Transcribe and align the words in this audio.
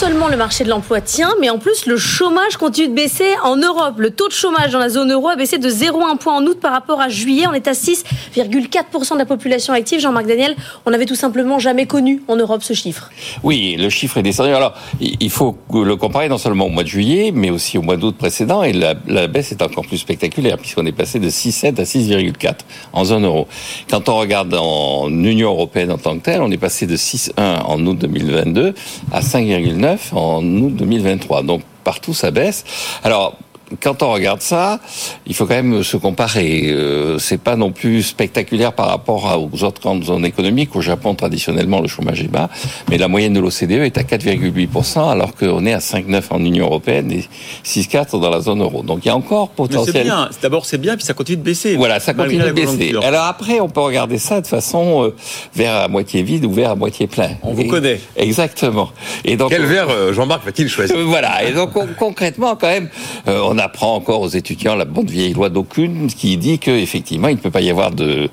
Seulement 0.00 0.28
le 0.28 0.36
marché 0.38 0.64
de 0.64 0.70
l'emploi 0.70 1.02
tient, 1.02 1.34
mais 1.42 1.50
en 1.50 1.58
plus 1.58 1.84
le 1.84 1.98
chômage 1.98 2.56
continue 2.56 2.88
de 2.88 2.94
baisser 2.94 3.34
en 3.44 3.56
Europe. 3.56 3.96
Le 3.98 4.08
taux 4.08 4.28
de 4.28 4.32
chômage 4.32 4.72
dans 4.72 4.78
la 4.78 4.88
zone 4.88 5.12
euro 5.12 5.28
a 5.28 5.36
baissé 5.36 5.58
de 5.58 5.68
0,1 5.68 6.16
point 6.16 6.36
en 6.36 6.42
août 6.46 6.58
par 6.58 6.72
rapport 6.72 7.02
à 7.02 7.10
juillet. 7.10 7.44
On 7.46 7.52
est 7.52 7.68
à 7.68 7.72
6,4% 7.72 9.12
de 9.12 9.18
la 9.18 9.26
population 9.26 9.74
active. 9.74 10.00
Jean-Marc 10.00 10.26
Daniel, 10.26 10.56
on 10.86 10.90
n'avait 10.90 11.04
tout 11.04 11.16
simplement 11.16 11.58
jamais 11.58 11.84
connu 11.84 12.22
en 12.28 12.36
Europe 12.36 12.62
ce 12.62 12.72
chiffre. 12.72 13.10
Oui, 13.42 13.76
le 13.78 13.90
chiffre 13.90 14.16
est 14.16 14.22
descendu. 14.22 14.54
Alors, 14.54 14.72
il 15.00 15.28
faut 15.28 15.58
le 15.70 15.94
comparer 15.96 16.30
non 16.30 16.38
seulement 16.38 16.64
au 16.64 16.70
mois 16.70 16.82
de 16.82 16.88
juillet, 16.88 17.30
mais 17.34 17.50
aussi 17.50 17.76
au 17.76 17.82
mois 17.82 17.98
d'août 17.98 18.16
précédent. 18.16 18.62
Et 18.62 18.72
la, 18.72 18.94
la, 19.06 19.26
baisse 19.26 19.52
est 19.52 19.60
encore 19.60 19.84
plus 19.84 19.98
spectaculaire, 19.98 20.56
puisqu'on 20.56 20.86
est 20.86 20.92
passé 20.92 21.18
de 21.18 21.28
6,7 21.28 21.78
à 21.78 21.84
6,4 21.84 22.54
en 22.94 23.04
zone 23.04 23.26
euro. 23.26 23.46
Quand 23.90 24.08
on 24.08 24.16
regarde 24.16 24.54
en 24.54 25.10
Union 25.10 25.50
européenne 25.50 25.92
en 25.92 25.98
tant 25.98 26.16
que 26.16 26.24
telle, 26.24 26.40
on 26.40 26.50
est 26.50 26.56
passé 26.56 26.86
de 26.86 26.96
6,1 26.96 27.64
en 27.66 27.84
août 27.84 27.98
2022 27.98 28.72
à 29.12 29.20
5,9 29.20 29.89
en 30.12 30.44
août 30.44 30.74
2023. 30.74 31.42
Donc 31.42 31.62
partout 31.84 32.14
ça 32.14 32.30
baisse. 32.30 32.64
Alors 33.02 33.36
quand 33.82 34.02
on 34.02 34.12
regarde 34.12 34.40
ça, 34.40 34.80
il 35.26 35.34
faut 35.34 35.46
quand 35.46 35.54
même 35.54 35.82
se 35.82 35.96
comparer. 35.96 36.70
Euh, 36.70 37.18
c'est 37.18 37.40
pas 37.40 37.56
non 37.56 37.70
plus 37.70 38.02
spectaculaire 38.02 38.72
par 38.72 38.88
rapport 38.88 39.48
aux 39.52 39.64
autres 39.64 39.80
grandes 39.80 40.04
zones 40.04 40.24
économiques. 40.24 40.74
Au 40.74 40.80
Japon, 40.80 41.14
traditionnellement, 41.14 41.80
le 41.80 41.88
chômage 41.88 42.20
est 42.20 42.28
bas, 42.28 42.48
mais 42.88 42.98
la 42.98 43.08
moyenne 43.08 43.32
de 43.32 43.40
l'OCDE 43.40 43.82
est 43.84 43.98
à 43.98 44.02
4,8%, 44.02 45.10
alors 45.10 45.34
qu'on 45.34 45.64
est 45.66 45.72
à 45.72 45.78
5,9 45.78 46.22
en 46.30 46.44
Union 46.44 46.66
européenne 46.66 47.12
et 47.12 47.24
6,4% 47.64 48.20
dans 48.20 48.30
la 48.30 48.40
zone 48.40 48.60
euro. 48.60 48.82
Donc 48.82 49.04
il 49.04 49.08
y 49.08 49.10
a 49.10 49.16
encore 49.16 49.50
potentiel. 49.50 49.94
C'est 49.94 50.02
bien. 50.02 50.28
D'abord 50.42 50.66
c'est 50.66 50.78
bien, 50.78 50.96
puis 50.96 51.04
ça 51.04 51.14
continue 51.14 51.38
de 51.38 51.42
baisser. 51.42 51.76
Voilà, 51.76 52.00
ça 52.00 52.14
continue 52.14 52.42
de 52.42 52.52
baisser. 52.52 52.94
Alors 53.02 53.24
après, 53.24 53.60
on 53.60 53.68
peut 53.68 53.80
regarder 53.80 54.18
ça 54.18 54.40
de 54.40 54.46
façon 54.46 55.04
euh, 55.04 55.14
vers 55.54 55.76
à 55.76 55.88
moitié 55.88 56.22
vide 56.22 56.44
ou 56.44 56.52
vers 56.52 56.70
à 56.70 56.74
moitié 56.74 57.06
plein. 57.06 57.30
On 57.42 57.52
vous 57.52 57.64
connaît. 57.64 58.00
Exactement. 58.16 58.90
Et 59.24 59.36
donc 59.36 59.50
quel 59.50 59.64
verre 59.64 59.90
euh, 59.90 60.12
Jean-Marc 60.12 60.44
va-t-il 60.44 60.68
choisir? 60.68 60.96
Voilà. 61.10 61.44
Et 61.44 61.52
donc 61.52 61.70
concrètement, 61.96 62.56
quand 62.56 62.68
même, 62.68 62.88
on 63.26 63.58
apprend 63.60 63.94
encore 63.94 64.20
aux 64.22 64.28
étudiants 64.28 64.74
la 64.74 64.84
bonne 64.84 65.06
vieille 65.06 65.32
loi 65.32 65.48
d'aucune 65.48 66.08
qui 66.08 66.36
dit 66.36 66.58
qu'effectivement, 66.58 67.28
il 67.28 67.36
ne 67.36 67.40
peut 67.40 67.50
pas 67.50 67.60
y 67.60 67.70
avoir 67.70 67.90
de 67.90 68.28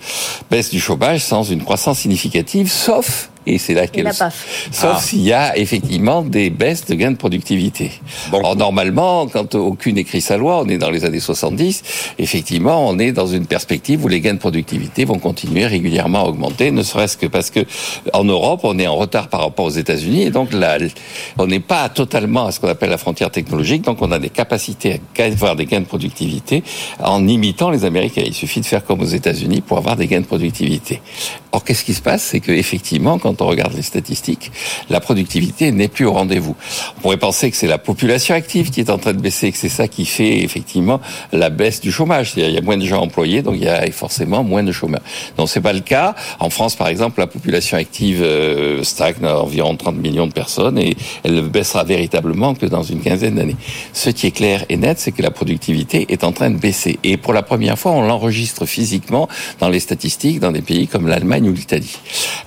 baisse 0.50 0.70
du 0.70 0.80
chômage 0.80 1.24
sans 1.24 1.44
une 1.44 1.64
croissance 1.64 2.00
significative, 2.00 2.72
sauf 2.72 3.30
et 3.48 3.58
c'est 3.58 3.74
là 3.74 3.88
qu'elle. 3.88 4.12
Sauf 4.14 4.32
ah. 4.84 5.00
s'il 5.02 5.22
y 5.22 5.34
a 5.34 5.58
effectivement 5.58 6.22
des 6.22 6.50
baisses 6.50 6.86
de 6.86 6.96
gains 6.96 7.12
de 7.12 7.18
productivité. 7.18 7.92
Bon. 8.30 8.42
Or, 8.44 8.56
normalement, 8.56 9.28
quand 9.28 9.56
aucune 9.56 9.98
écrit 9.98 10.22
sa 10.22 10.38
loi, 10.38 10.62
on 10.64 10.70
est 10.70 10.78
dans 10.78 10.90
les 10.90 11.06
années 11.06 11.20
70, 11.20 11.84
effectivement, 12.20 12.88
on 12.88 13.00
est 13.00 13.12
dans 13.12 13.28
une 13.28 13.46
perspective 13.46 14.04
où 14.04 14.08
les 14.08 14.20
gains 14.20 14.34
de 14.34 14.40
productivité 14.40 15.06
vont 15.06 15.20
continuer 15.20 15.66
régulièrement 15.66 16.26
à 16.26 16.28
augmenter, 16.28 16.72
ne 16.72 16.84
serait-ce 16.84 17.18
que 17.18 17.26
parce 17.26 17.50
que 17.50 17.62
en 18.14 18.24
Europe, 18.24 18.62
on 18.64 18.78
est 18.80 18.88
en 18.88 18.96
retard 18.96 19.30
par 19.30 19.42
rapport 19.42 19.66
aux 19.66 19.72
États-Unis, 19.72 20.24
et 20.24 20.30
donc 20.30 20.54
là, 20.54 20.78
on 21.38 21.48
n'est 21.48 21.60
pas 21.60 21.88
totalement 21.90 22.48
à 22.48 22.52
ce 22.52 22.60
qu'on 22.60 22.68
appelle 22.68 22.90
la 22.90 22.98
frontière 22.98 23.32
technologique, 23.32 23.84
donc 23.84 24.02
on 24.02 24.12
a 24.12 24.20
des 24.20 24.30
capacités 24.30 25.00
à 25.18 25.24
avoir 25.24 25.56
des 25.56 25.66
gains 25.66 25.82
de 25.82 25.86
productivité 25.86 26.64
en 27.00 27.28
imitant 27.28 27.70
les 27.70 27.86
Américains. 27.86 28.24
Il 28.26 28.34
suffit 28.34 28.62
de 28.62 28.66
faire 28.66 28.84
comme 28.84 29.02
aux 29.02 29.06
États-Unis 29.06 29.62
pour 29.62 29.78
avoir 29.78 29.96
des 29.96 30.08
gains 30.08 30.22
de 30.22 30.26
productivité. 30.26 31.02
Or, 31.52 31.64
qu'est-ce 31.64 31.84
qui 31.84 31.94
se 31.94 32.02
passe? 32.02 32.24
C'est 32.24 32.40
que 32.40 32.52
effectivement, 32.52 33.20
quand 33.20 33.37
on 33.42 33.48
regarde 33.48 33.74
les 33.74 33.82
statistiques, 33.82 34.52
la 34.90 35.00
productivité 35.00 35.72
n'est 35.72 35.88
plus 35.88 36.06
au 36.06 36.14
rendez-vous. 36.14 36.56
On 36.98 37.02
pourrait 37.02 37.18
penser 37.18 37.52
que 37.52 37.58
c'est 37.58 37.68
la 37.68 37.78
population 37.78 38.36
active 38.36 38.70
qui 38.70 38.80
est 38.80 38.90
en 38.90 38.98
train 38.98 39.14
de 39.14 39.22
baisser, 39.22 39.52
que 39.52 39.58
c'est 39.58 39.70
ça 39.70 39.88
qui 39.88 40.06
fait 40.06 40.44
effectivement 40.44 41.02
la 41.32 41.50
baisse 41.50 41.82
du 41.82 41.92
chômage. 41.92 42.34
Il 42.38 42.50
y 42.50 42.58
a 42.58 42.62
moins 42.62 42.78
de 42.78 42.86
gens 42.86 43.02
employés, 43.02 43.42
donc 43.42 43.56
il 43.58 43.64
y 43.64 43.70
a 43.70 43.90
forcément 43.92 44.44
moins 44.44 44.64
de 44.64 44.72
chômeurs. 44.72 45.02
Non, 45.38 45.48
c'est 45.48 45.62
pas 45.62 45.74
le 45.74 45.80
cas. 45.82 46.16
En 46.40 46.50
France, 46.50 46.76
par 46.76 46.88
exemple, 46.88 47.20
la 47.20 47.28
population 47.28 47.78
active 47.78 48.22
euh, 48.22 48.84
stagne 48.84 49.24
à 49.24 49.40
environ 49.40 49.76
30 49.76 49.96
millions 49.98 50.28
de 50.28 50.34
personnes 50.34 50.78
et 50.78 50.96
elle 51.24 51.36
ne 51.36 51.42
baissera 51.42 51.84
véritablement 51.84 52.54
que 52.56 52.66
dans 52.66 52.84
une 52.84 53.02
quinzaine 53.02 53.36
d'années. 53.36 53.56
Ce 53.94 54.10
qui 54.10 54.28
est 54.28 54.32
clair 54.32 54.66
et 54.70 54.78
net, 54.78 55.00
c'est 55.00 55.12
que 55.12 55.22
la 55.22 55.32
productivité 55.32 56.06
est 56.10 56.24
en 56.24 56.32
train 56.32 56.50
de 56.50 56.58
baisser. 56.58 57.00
Et 57.04 57.18
pour 57.18 57.34
la 57.34 57.42
première 57.42 57.78
fois, 57.78 57.92
on 57.92 58.02
l'enregistre 58.02 58.66
physiquement 58.66 59.28
dans 59.60 59.70
les 59.70 59.80
statistiques 59.80 60.40
dans 60.40 60.52
des 60.52 60.62
pays 60.62 60.88
comme 60.88 61.08
l'Allemagne 61.08 61.50
ou 61.50 61.54
l'Italie. 61.54 61.98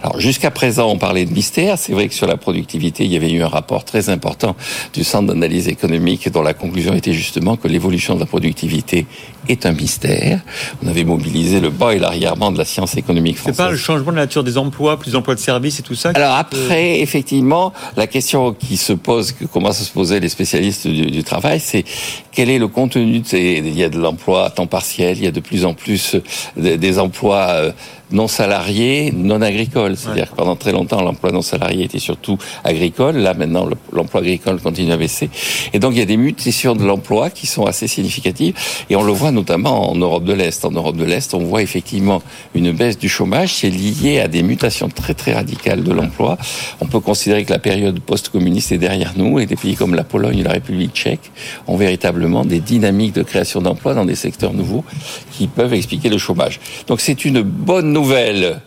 Alors 0.02 0.20
jusqu'à 0.20 0.50
présent, 0.50 0.79
on 0.86 0.98
parlait 0.98 1.24
de 1.24 1.32
mystère. 1.32 1.78
C'est 1.78 1.92
vrai 1.92 2.08
que 2.08 2.14
sur 2.14 2.26
la 2.26 2.36
productivité, 2.36 3.04
il 3.04 3.12
y 3.12 3.16
avait 3.16 3.30
eu 3.30 3.42
un 3.42 3.48
rapport 3.48 3.84
très 3.84 4.08
important 4.08 4.56
du 4.92 5.04
Centre 5.04 5.28
d'analyse 5.28 5.68
économique 5.68 6.30
dont 6.30 6.42
la 6.42 6.54
conclusion 6.54 6.94
était 6.94 7.12
justement 7.12 7.56
que 7.56 7.68
l'évolution 7.68 8.14
de 8.14 8.20
la 8.20 8.26
productivité 8.26 9.06
est 9.48 9.66
un 9.66 9.72
mystère. 9.72 10.40
On 10.84 10.88
avait 10.88 11.04
mobilisé 11.04 11.60
le 11.60 11.70
bas 11.70 11.94
et 11.94 11.98
l'arrière-ban 11.98 12.52
de 12.52 12.58
la 12.58 12.64
science 12.64 12.96
économique 12.96 13.36
française. 13.36 13.56
C'est 13.56 13.64
pas 13.64 13.70
le 13.70 13.76
changement 13.76 14.12
de 14.12 14.16
la 14.16 14.22
nature 14.22 14.44
des 14.44 14.58
emplois, 14.58 14.98
plus 14.98 15.12
d'emplois 15.12 15.34
de 15.34 15.40
services 15.40 15.80
et 15.80 15.82
tout 15.82 15.94
ça 15.94 16.10
Alors 16.14 16.34
après, 16.34 17.00
effectivement, 17.00 17.72
la 17.96 18.06
question 18.06 18.52
qui 18.52 18.76
se 18.76 18.92
pose, 18.92 19.32
que 19.32 19.44
commencent 19.44 19.80
à 19.80 19.84
se 19.84 19.92
poser 19.92 20.20
les 20.20 20.28
spécialistes 20.28 20.86
du, 20.86 21.24
travail, 21.24 21.60
c'est 21.60 21.84
quel 22.32 22.50
est 22.50 22.58
le 22.58 22.68
contenu 22.68 23.20
de 23.20 23.26
ces... 23.26 23.62
Il 23.64 23.78
y 23.78 23.84
a 23.84 23.88
de 23.88 23.98
l'emploi 23.98 24.46
à 24.46 24.50
temps 24.50 24.66
partiel, 24.66 25.18
il 25.18 25.24
y 25.24 25.26
a 25.26 25.32
de 25.32 25.40
plus 25.40 25.64
en 25.64 25.74
plus 25.74 26.16
des 26.56 26.98
emplois 26.98 27.48
euh, 27.50 27.72
non 28.12 28.28
salariés, 28.28 29.12
non 29.12 29.40
agricoles. 29.42 29.96
C'est-à-dire 29.96 30.30
que 30.30 30.36
pendant 30.36 30.56
très 30.56 30.72
longtemps, 30.72 31.02
l'emploi 31.02 31.32
non 31.32 31.42
salarié 31.42 31.84
était 31.84 31.98
surtout 31.98 32.38
agricole. 32.64 33.16
Là, 33.16 33.34
maintenant, 33.34 33.68
l'emploi 33.92 34.20
agricole 34.20 34.60
continue 34.60 34.92
à 34.92 34.96
baisser. 34.96 35.30
Et 35.72 35.78
donc, 35.78 35.92
il 35.92 35.98
y 35.98 36.02
a 36.02 36.06
des 36.06 36.16
mutations 36.16 36.74
de 36.74 36.84
l'emploi 36.84 37.30
qui 37.30 37.46
sont 37.46 37.66
assez 37.66 37.86
significatives. 37.86 38.54
Et 38.88 38.96
on 38.96 39.02
le 39.02 39.12
voit 39.12 39.30
notamment 39.30 39.90
en 39.90 39.96
Europe 39.96 40.24
de 40.24 40.32
l'Est. 40.32 40.64
En 40.64 40.70
Europe 40.70 40.96
de 40.96 41.04
l'Est, 41.04 41.34
on 41.34 41.44
voit 41.44 41.62
effectivement 41.62 42.22
une 42.54 42.72
baisse 42.72 42.98
du 42.98 43.08
chômage 43.08 43.54
qui 43.54 43.66
est 43.66 43.70
liée 43.70 44.20
à 44.20 44.28
des 44.28 44.42
mutations 44.42 44.88
très, 44.88 45.14
très 45.14 45.32
radicales 45.34 45.82
de 45.82 45.92
l'emploi. 45.92 46.38
On 46.80 46.86
peut 46.86 47.00
considérer 47.00 47.44
que 47.44 47.52
la 47.52 47.58
période 47.58 48.00
post-communiste 48.00 48.72
est 48.72 48.78
derrière 48.78 49.12
nous 49.16 49.38
et 49.38 49.46
des 49.46 49.56
pays 49.56 49.74
comme 49.74 49.94
la 49.94 50.04
Pologne 50.04 50.38
et 50.38 50.42
la 50.42 50.52
République 50.52 50.92
tchèque 50.94 51.30
ont 51.66 51.76
véritablement 51.76 52.44
des 52.44 52.60
dynamiques 52.60 53.14
de 53.14 53.22
création 53.22 53.60
d'emplois 53.60 53.94
dans 53.94 54.04
des 54.04 54.14
secteurs 54.14 54.52
nouveaux 54.52 54.84
qui 55.32 55.46
peuvent 55.46 55.74
expliquer 55.74 56.08
le 56.08 56.18
chômage. 56.18 56.60
Donc, 56.86 57.00
c'est 57.00 57.24
une 57.24 57.42
bonne 57.42 57.92
nouvelle 58.00 58.60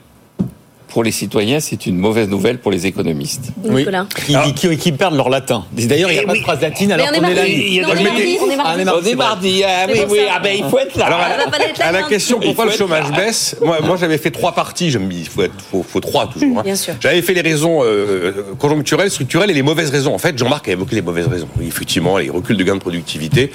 pour 0.94 1.04
les 1.04 1.12
citoyens, 1.12 1.60
c'est 1.60 1.88
une 1.88 1.98
mauvaise 1.98 2.30
nouvelle 2.30 2.60
pour 2.60 2.70
les 2.70 2.86
économistes. 2.86 3.52
Oui. 3.64 3.84
Qui, 4.56 4.78
qui, 4.78 4.92
perdent 4.92 5.16
leur 5.16 5.30
latin. 5.30 5.66
D'ailleurs, 5.72 6.12
il 6.12 6.20
n'y 6.20 6.24
a 6.24 6.28
pas 6.28 6.34
de 6.34 6.42
phrase 6.42 6.62
latine 6.62 6.92
alors 6.92 7.08
qu'on 7.08 7.24
est, 7.24 7.34
lundi. 7.34 7.82
On 7.84 7.96
est 7.96 8.04
mardi. 8.04 8.38
On 8.40 9.04
est 9.04 9.16
mardi. 9.16 9.64
Ah 9.66 9.88
oui, 9.92 10.02
oui. 10.08 10.20
Ah 10.32 10.40
ben, 10.40 10.56
il 10.56 10.64
faut 10.66 10.78
être 10.78 10.96
là. 10.96 11.08
Alors, 11.08 11.20
à, 11.80 11.92
la 11.92 12.04
question 12.04 12.40
pourquoi 12.40 12.66
le 12.66 12.72
chômage 12.72 13.12
baisse, 13.12 13.56
moi, 13.62 13.98
j'avais 14.00 14.20
fait 14.20 14.30
trois 14.30 14.52
parties. 14.52 14.92
Je 14.92 15.00
me 15.00 15.10
dis, 15.10 15.28
il 15.28 15.48
faut, 15.90 16.00
trois 16.00 16.28
toujours. 16.28 16.60
Hein. 16.60 16.64
Bien 16.64 16.76
sûr. 16.76 16.94
J'avais 17.00 17.24
fait 17.24 17.34
les 17.34 17.42
raisons 17.42 17.80
euh, 17.84 18.54
conjoncturelles, 18.60 19.10
structurelles 19.10 19.50
et 19.50 19.56
les 19.56 19.64
mauvaises 19.64 19.90
raisons. 19.90 20.14
En 20.14 20.20
fait, 20.20 20.38
Jean-Marc 20.38 20.68
a 20.68 20.74
évoqué 20.74 20.96
les 20.96 21.02
mauvaises 21.02 21.28
raisons. 21.28 21.48
effectivement, 21.60 22.20
les 22.20 22.30
reculs 22.30 22.56
de 22.56 22.64
gains 22.64 22.76
de 22.76 22.82
productivité, 22.82 23.52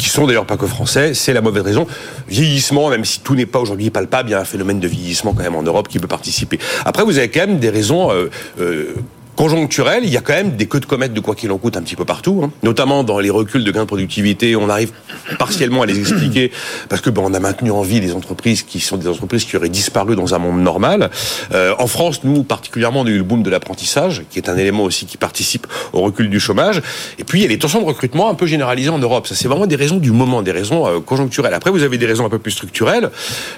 qui 0.00 0.08
sont 0.08 0.26
d'ailleurs 0.26 0.46
pas 0.46 0.56
que 0.56 0.66
français, 0.66 1.14
c'est 1.14 1.32
la 1.32 1.42
mauvaise 1.42 1.62
raison. 1.62 1.86
Vieillissement, 2.26 2.88
même 2.88 3.04
si 3.04 3.20
tout 3.20 3.36
n'est 3.36 3.46
pas 3.46 3.60
aujourd'hui 3.60 3.90
palpable, 3.90 4.30
il 4.30 4.32
y 4.32 4.34
a 4.34 4.40
un 4.40 4.44
phénomène 4.44 4.80
de 4.80 4.88
vieillissement 4.88 5.32
quand 5.32 5.44
même 5.44 5.54
en 5.54 5.62
Europe 5.62 5.86
qui 5.86 6.00
peut 6.00 6.08
participer. 6.08 6.58
Après, 6.84 7.04
vous 7.04 7.18
avez 7.18 7.28
quand 7.28 7.46
même 7.46 7.58
des 7.58 7.70
raisons 7.70 8.10
euh, 8.10 8.30
euh, 8.60 8.94
conjoncturel, 9.36 10.04
il 10.04 10.10
y 10.10 10.16
a 10.16 10.20
quand 10.20 10.34
même 10.34 10.56
des 10.56 10.66
queues 10.66 10.80
de 10.80 10.86
comètes 10.86 11.14
de 11.14 11.20
quoi 11.20 11.34
qu'il 11.34 11.50
en 11.50 11.58
coûte 11.58 11.76
un 11.76 11.82
petit 11.82 11.96
peu 11.96 12.04
partout, 12.04 12.42
hein. 12.44 12.50
notamment 12.62 13.02
dans 13.02 13.18
les 13.18 13.30
reculs 13.30 13.64
de 13.64 13.70
gains 13.70 13.82
de 13.82 13.86
productivité. 13.86 14.56
On 14.56 14.68
arrive 14.68 14.92
partiellement 15.38 15.82
à 15.82 15.86
les 15.86 15.98
expliquer 15.98 16.52
parce 16.88 17.00
que 17.00 17.10
ben, 17.10 17.22
on 17.24 17.32
a 17.32 17.40
maintenu 17.40 17.70
en 17.70 17.82
vie 17.82 18.00
des 18.00 18.12
entreprises 18.12 18.62
qui 18.62 18.80
sont 18.80 18.96
des 18.96 19.08
entreprises 19.08 19.44
qui 19.44 19.56
auraient 19.56 19.68
disparu 19.68 20.16
dans 20.16 20.34
un 20.34 20.38
monde 20.38 20.60
normal. 20.60 21.10
Euh, 21.52 21.74
en 21.78 21.86
France, 21.86 22.24
nous 22.24 22.42
particulièrement, 22.42 23.00
on 23.00 23.06
a 23.06 23.10
eu 23.10 23.16
le 23.16 23.22
boom 23.22 23.42
de 23.42 23.50
l'apprentissage, 23.50 24.22
qui 24.30 24.38
est 24.38 24.48
un 24.48 24.56
élément 24.56 24.84
aussi 24.84 25.06
qui 25.06 25.16
participe 25.16 25.66
au 25.92 26.02
recul 26.02 26.28
du 26.28 26.38
chômage. 26.38 26.82
Et 27.18 27.24
puis 27.24 27.40
il 27.40 27.42
y 27.42 27.46
a 27.46 27.48
les 27.48 27.58
tensions 27.58 27.80
de 27.80 27.86
recrutement 27.86 28.28
un 28.28 28.34
peu 28.34 28.46
généralisées 28.46 28.90
en 28.90 28.98
Europe. 28.98 29.26
Ça, 29.26 29.34
c'est 29.34 29.48
vraiment 29.48 29.66
des 29.66 29.76
raisons 29.76 29.96
du 29.96 30.10
moment, 30.10 30.42
des 30.42 30.52
raisons 30.52 30.86
euh, 30.86 31.00
conjoncturelles. 31.00 31.54
Après, 31.54 31.70
vous 31.70 31.82
avez 31.82 31.96
des 31.96 32.06
raisons 32.06 32.26
un 32.26 32.30
peu 32.30 32.38
plus 32.38 32.52
structurelles. 32.52 33.10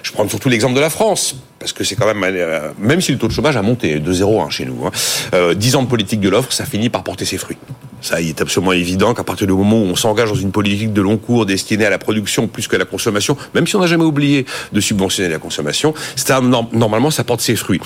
Je 0.02 0.12
prends 0.12 0.28
surtout 0.28 0.48
l'exemple 0.48 0.74
de 0.74 0.80
la 0.80 0.90
France 0.90 1.36
parce 1.64 1.72
que 1.72 1.82
c'est 1.82 1.96
quand 1.96 2.12
même, 2.12 2.22
euh, 2.22 2.72
même 2.78 3.00
si 3.00 3.10
le 3.10 3.16
taux 3.16 3.26
de 3.26 3.32
chômage 3.32 3.56
a 3.56 3.62
monté 3.62 3.98
de 3.98 4.12
0,1 4.12 4.50
chez 4.50 4.66
nous. 4.66 4.84
Hein, 4.84 4.90
euh, 5.32 5.54
10 5.54 5.76
ans 5.76 5.82
de 5.82 5.88
politique 5.88 6.20
de 6.20 6.28
l'offre, 6.28 6.52
ça 6.52 6.66
finit 6.66 6.90
par 6.90 7.02
porter 7.02 7.24
ses 7.24 7.38
fruits. 7.38 7.56
Ça, 8.04 8.20
il 8.20 8.28
est 8.28 8.42
absolument 8.42 8.72
évident 8.72 9.14
qu'à 9.14 9.24
partir 9.24 9.46
du 9.46 9.54
moment 9.54 9.78
où 9.78 9.86
on 9.86 9.96
s'engage 9.96 10.28
dans 10.28 10.34
une 10.34 10.52
politique 10.52 10.92
de 10.92 11.00
long 11.00 11.16
cours 11.16 11.46
destinée 11.46 11.86
à 11.86 11.90
la 11.90 11.96
production 11.96 12.48
plus 12.48 12.68
qu'à 12.68 12.76
la 12.76 12.84
consommation, 12.84 13.34
même 13.54 13.66
si 13.66 13.76
on 13.76 13.80
n'a 13.80 13.86
jamais 13.86 14.04
oublié 14.04 14.44
de 14.74 14.80
subventionner 14.82 15.30
la 15.30 15.38
consommation, 15.38 15.94
normalement, 16.72 17.10
ça 17.10 17.24
porte 17.24 17.40
ses 17.40 17.56
fruits. 17.56 17.80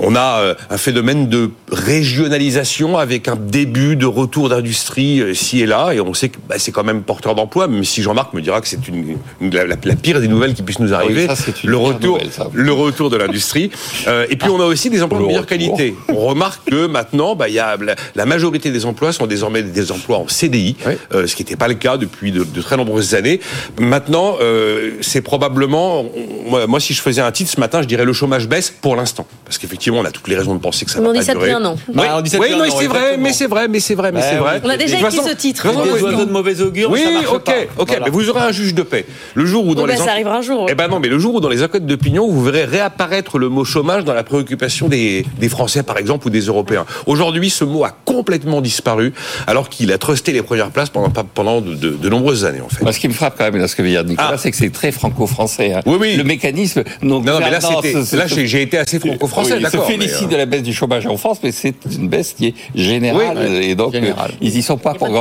On 0.00 0.16
a 0.16 0.40
euh, 0.40 0.54
un 0.68 0.78
phénomène 0.78 1.28
de 1.28 1.52
régionalisation 1.70 2.98
avec 2.98 3.28
un 3.28 3.36
début 3.36 3.94
de 3.94 4.04
retour 4.04 4.48
d'industrie 4.48 5.20
euh, 5.20 5.32
ci 5.32 5.60
et 5.60 5.66
là, 5.66 5.92
et 5.92 6.00
on 6.00 6.12
sait 6.12 6.30
que 6.30 6.38
bah, 6.48 6.56
c'est 6.58 6.72
quand 6.72 6.82
même 6.82 7.04
porteur 7.04 7.36
d'emploi, 7.36 7.68
même 7.68 7.84
si 7.84 8.02
Jean-Marc 8.02 8.34
me 8.34 8.40
dira 8.40 8.60
que 8.60 8.66
c'est 8.66 8.88
une, 8.88 9.16
la, 9.52 9.76
pire 9.94 10.20
des 10.20 10.26
nouvelles 10.26 10.54
qui 10.54 10.64
puissent 10.64 10.80
nous 10.80 10.92
arriver, 10.92 11.28
le 11.62 11.76
retour, 11.76 12.18
le 12.52 12.72
retour 12.72 13.10
de 13.10 13.16
l'industrie. 13.16 13.70
Euh, 14.08 14.26
et 14.28 14.34
puis 14.34 14.50
on 14.50 14.60
a 14.60 14.64
aussi 14.64 14.90
des 14.90 15.04
emplois 15.04 15.20
de 15.20 15.26
meilleure 15.26 15.46
qualité. 15.46 15.94
On 16.08 16.26
remarque 16.26 16.68
que 16.68 16.86
maintenant, 16.86 17.36
bah, 17.36 17.48
y 17.48 17.60
a 17.60 17.76
la, 17.76 17.94
la 18.16 18.26
majorité 18.26 18.72
des 18.72 18.86
emplois 18.86 19.12
sont 19.12 19.28
désormais 19.28 19.51
désormais 19.52 19.62
des 19.62 19.92
emplois 19.92 20.18
en 20.18 20.28
CDI, 20.28 20.76
Oui. 20.86 20.94
euh, 21.14 21.26
ce 21.26 21.36
qui 21.36 21.42
n'était 21.42 21.56
pas 21.56 21.68
le 21.68 21.74
cas 21.74 21.96
depuis 21.96 22.32
de, 22.32 22.44
de 22.44 22.62
très 22.62 22.76
nombreuses 22.76 23.14
années. 23.14 23.40
Maintenant, 23.78 24.36
euh, 24.40 24.92
c'est 25.00 25.20
probablement, 25.20 26.04
moi, 26.46 26.66
moi, 26.66 26.80
si 26.80 26.94
je 26.94 27.02
faisais 27.02 27.20
un 27.20 27.32
titre 27.32 27.50
ce 27.50 27.60
matin, 27.60 27.82
je 27.82 27.86
dirais 27.86 28.04
le 28.04 28.12
chômage 28.12 28.48
baisse 28.48 28.70
pour 28.70 28.96
l'instant, 28.96 29.26
parce 29.44 29.58
qu'effectivement, 29.58 29.98
on 30.00 30.04
a 30.04 30.10
toutes 30.10 30.28
les 30.28 30.36
raisons 30.36 30.54
de 30.54 30.60
penser 30.60 30.84
que 30.84 30.90
ça 30.90 30.98
Mais 31.00 31.04
va 31.06 31.10
on 31.10 31.14
pas 31.14 31.20
dit 31.20 31.26
ça 31.26 31.32
durer. 31.34 31.50
depuis 31.50 31.62
un 31.62 31.64
an. 31.68 31.76
Oui, 31.88 31.94
Bah, 31.94 32.14
on 32.16 32.20
dit 32.20 32.30
ça 32.30 32.38
oui, 32.38 32.48
depuis 32.48 32.58
non, 32.58 32.64
un 32.64 32.68
an, 32.68 32.76
c'est 32.78 32.86
vrai, 32.86 33.16
mais 33.18 33.32
c'est 33.32 33.46
vrai, 33.46 33.68
mais 33.68 33.80
c'est 33.80 33.94
vrai, 33.94 34.12
mais 34.12 34.20
Ouais, 34.20 34.26
c'est 34.30 34.34
oui. 34.36 34.40
vrai. 34.40 34.60
On 34.64 34.68
a 34.68 34.76
déjà 34.76 34.98
écrit 34.98 35.16
ce 35.18 35.34
titre. 35.34 35.66
Des 35.72 36.02
oiseaux 36.02 36.24
de 36.24 36.30
mauvais 36.32 36.60
augure, 36.60 36.90
Oui, 36.90 37.00
ça 37.02 37.10
marche 37.10 37.26
ok, 37.32 37.44
pas. 37.44 37.52
ok, 37.78 37.88
Voilà. 37.88 38.04
mais 38.06 38.10
vous 38.10 38.28
aurez 38.28 38.40
un 38.40 38.52
juge 38.52 38.74
de 38.74 38.82
paix. 38.82 39.06
Le 39.34 39.46
jour 39.46 39.66
où 39.66 39.74
dans 39.74 39.86
les 39.86 39.96
bah, 39.96 40.04
ça 40.04 40.12
arrivera 40.12 40.36
un 40.38 40.42
jour. 40.42 40.66
Eh 40.70 40.74
ben 40.74 40.88
non, 40.88 41.00
mais 41.00 41.08
le 41.08 41.18
jour 41.18 41.34
où 41.34 41.40
dans 41.40 41.48
les 41.48 41.62
enquêtes 41.62 41.86
d'opinion, 41.86 42.28
vous 42.28 42.42
verrez 42.42 42.64
réapparaître 42.64 43.38
le 43.38 43.48
mot 43.48 43.64
chômage 43.64 44.04
dans 44.04 44.14
la 44.14 44.22
préoccupation 44.24 44.88
des, 44.88 45.24
des 45.38 45.48
Français, 45.48 45.82
par 45.82 45.98
exemple, 45.98 46.26
ou 46.26 46.30
des 46.30 46.42
Européens. 46.42 46.84
Aujourd'hui, 47.06 47.50
ce 47.50 47.64
mot 47.64 47.84
a 47.84 47.90
complètement 48.04 48.60
disparu, 48.60 49.12
alors 49.46 49.68
qu'il 49.68 49.92
a 49.92 49.98
trusté 49.98 50.32
les 50.32 50.42
premières 50.42 50.70
places 50.70 50.90
pendant, 50.90 51.10
pendant 51.10 51.60
de, 51.60 51.74
de- 51.74 51.90
de 51.90 52.08
nombreuses 52.08 52.44
années, 52.44 52.60
en 52.60 52.68
fait. 52.68 52.82
Moi, 52.82 52.92
ce 52.92 52.98
qui 53.00 53.08
me 53.08 53.12
frappe 53.12 53.34
quand 53.38 53.44
même 53.50 53.60
dans 53.60 53.68
ce 53.68 53.76
que 53.76 53.82
vient 53.82 54.02
de 54.02 54.08
dire 54.08 54.10
Nicolas, 54.12 54.30
Ah. 54.34 54.38
c'est 54.38 54.50
que 54.50 54.56
c'est 54.56 54.70
très 54.70 54.92
franco-français. 54.92 55.72
hein. 55.74 55.80
Oui, 55.86 55.96
oui. 56.00 56.16
Le 56.16 56.24
mécanisme. 56.24 56.82
Donc, 57.02 57.24
Non, 57.24 57.32
non, 57.34 57.38
mais 57.40 57.50
là, 57.50 57.58
là, 57.60 58.26
j'ai 58.26 58.62
été 58.62 58.78
assez 58.78 58.98
franco-français, 58.98 59.52
Oui, 59.54 59.58
il 59.60 59.66
se 59.66 59.72
d'accord. 59.72 59.86
félicite 59.86 60.22
mais, 60.22 60.32
de 60.32 60.36
la 60.36 60.46
baisse 60.46 60.62
du 60.62 60.72
chômage 60.72 61.06
en 61.06 61.16
France, 61.16 61.38
mais 61.42 61.52
c'est 61.52 61.74
une 61.90 62.08
baisse 62.08 62.34
qui 62.36 62.46
est 62.48 62.54
générale. 62.74 63.38
Oui, 63.40 63.66
et 63.66 63.74
donc, 63.74 63.94
euh, 63.94 64.12
ils 64.40 64.56
y 64.56 64.62
sont 64.62 64.78
pas 64.78 64.94
pour 64.94 65.08
pas 65.08 65.12